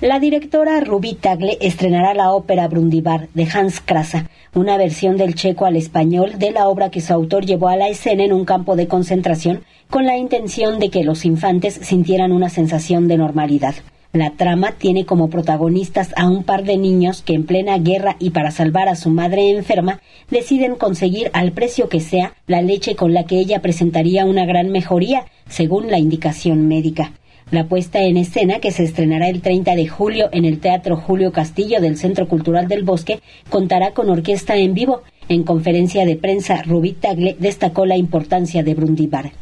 [0.00, 5.64] La directora Rubí Tagle estrenará la ópera Brundibar de Hans Krasa, una versión del checo
[5.64, 8.76] al español de la obra que su autor llevó a la escena en un campo
[8.76, 13.74] de concentración con la intención de que los infantes sintieran una sensación de normalidad.
[14.12, 18.30] La trama tiene como protagonistas a un par de niños que en plena guerra y
[18.30, 23.14] para salvar a su madre enferma deciden conseguir al precio que sea la leche con
[23.14, 27.14] la que ella presentaría una gran mejoría, según la indicación médica.
[27.50, 31.32] La puesta en escena, que se estrenará el 30 de julio en el Teatro Julio
[31.32, 35.02] Castillo del Centro Cultural del Bosque, contará con orquesta en vivo.
[35.30, 39.32] En conferencia de prensa, Rubí Tagle destacó la importancia de Brundibar.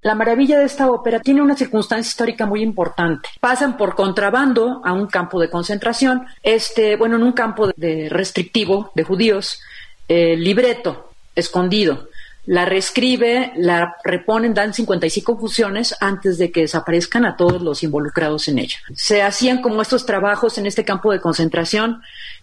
[0.00, 3.28] La maravilla de esta ópera tiene una circunstancia histórica muy importante.
[3.40, 8.90] Pasan por contrabando a un campo de concentración, este, bueno, en un campo de restrictivo
[8.94, 9.60] de judíos,
[10.08, 12.08] eh, libreto escondido.
[12.46, 18.48] La reescribe, la reponen, dan 55 funciones antes de que desaparezcan a todos los involucrados
[18.48, 18.78] en ella.
[18.94, 22.02] Se hacían como estos trabajos en este campo de concentración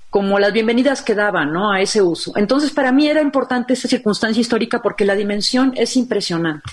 [0.10, 1.72] como las bienvenidas que daban ¿no?
[1.72, 2.32] a ese uso.
[2.36, 6.72] Entonces, para mí era importante esta circunstancia histórica porque la dimensión es impresionante.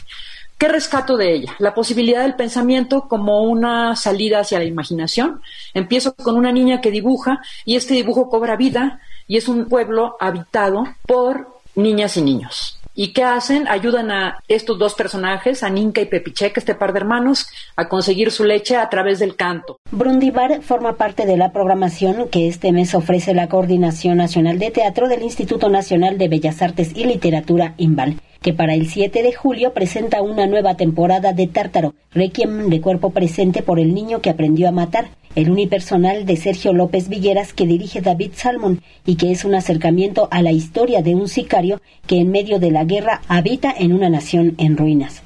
[0.56, 1.56] ¿Qué rescato de ella?
[1.58, 5.42] La posibilidad del pensamiento como una salida hacia la imaginación.
[5.74, 10.16] Empiezo con una niña que dibuja y este dibujo cobra vida y es un pueblo
[10.20, 12.78] habitado por niñas y niños.
[12.96, 13.66] ¿Y qué hacen?
[13.66, 18.30] Ayudan a estos dos personajes, a Ninka y Pepicheque, este par de hermanos, a conseguir
[18.30, 19.78] su leche a través del canto.
[19.90, 25.08] Brundibar forma parte de la programación que este mes ofrece la Coordinación Nacional de Teatro
[25.08, 29.72] del Instituto Nacional de Bellas Artes y Literatura, IMBAL que para el 7 de julio
[29.72, 34.68] presenta una nueva temporada de Tártaro, Requiem de cuerpo presente por el niño que aprendió
[34.68, 39.44] a matar, el unipersonal de Sergio López Villeras que dirige David Salmon y que es
[39.44, 43.74] un acercamiento a la historia de un sicario que en medio de la guerra habita
[43.76, 45.23] en una nación en ruinas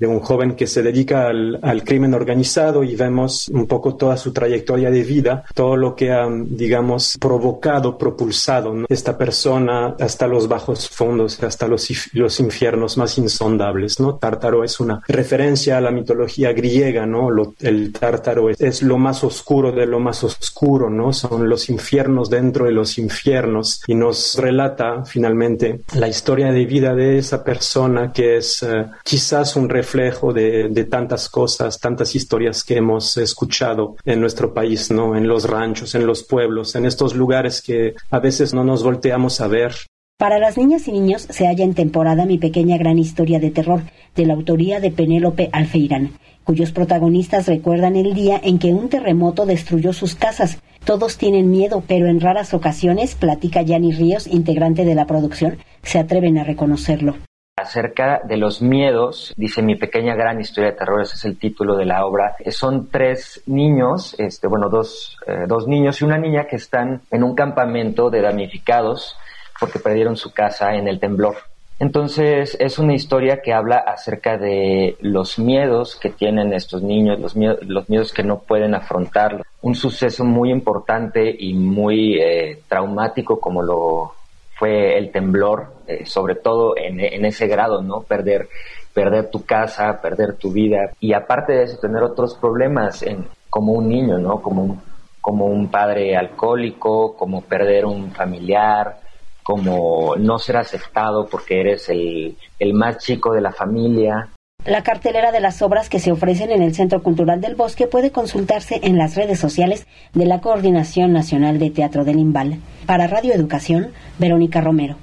[0.00, 4.32] de un joven que se dedica al, crimen organizado y vemos un poco toda su
[4.32, 10.88] trayectoria de vida, todo lo que ha, digamos, provocado, propulsado esta persona hasta los bajos
[10.88, 14.16] fondos, hasta los, los infiernos más insondables, ¿no?
[14.16, 17.28] Tártaro es una referencia a la mitología griega, ¿no?
[17.60, 21.12] el tártaro es, es, lo más oscuro de lo más oscuro, ¿no?
[21.12, 26.94] Son los infiernos dentro de los infiernos y nos relata finalmente la historia de vida
[26.94, 32.62] de esa persona que es eh, quizás un reflejo reflejo de, tantas cosas, tantas historias
[32.62, 35.16] que hemos escuchado en nuestro país, ¿no?
[35.16, 39.40] En los ranchos, en los pueblos, en estos lugares que a veces no nos volteamos
[39.40, 39.74] a ver.
[40.16, 43.82] Para las niñas y niños se halla en temporada Mi pequeña gran historia de terror,
[44.14, 46.12] de la autoría de Penélope Alfeirán,
[46.44, 50.58] cuyos protagonistas recuerdan el día en que un terremoto destruyó sus casas.
[50.84, 55.98] Todos tienen miedo, pero en raras ocasiones, platica Yanni Ríos, integrante de la producción, se
[55.98, 57.16] atreven a reconocerlo
[57.60, 61.76] acerca de los miedos, dice mi pequeña gran historia de terror, ese es el título
[61.76, 62.36] de la obra.
[62.50, 67.22] Son tres niños, este, bueno, dos, eh, dos niños y una niña que están en
[67.22, 69.16] un campamento de damnificados
[69.58, 71.36] porque perdieron su casa en el temblor.
[71.80, 77.34] Entonces es una historia que habla acerca de los miedos que tienen estos niños, los
[77.34, 79.42] miedos, los miedos que no pueden afrontar.
[79.62, 84.12] Un suceso muy importante y muy eh, traumático como lo
[84.60, 88.02] fue el temblor, eh, sobre todo en, ese grado, ¿no?
[88.02, 88.46] Perder,
[88.92, 93.72] perder tu casa, perder tu vida y aparte de eso tener otros problemas en, como
[93.72, 94.42] un niño, ¿no?
[94.42, 94.82] Como un,
[95.22, 99.00] como un padre alcohólico, como perder un familiar,
[99.42, 104.28] como no ser aceptado porque eres el, el más chico de la familia,
[104.66, 108.10] la cartelera de las obras que se ofrecen en el Centro Cultural del Bosque puede
[108.10, 112.58] consultarse en las redes sociales de la Coordinación Nacional de Teatro del Imbal.
[112.86, 114.96] Para Radio Educación, Verónica Romero.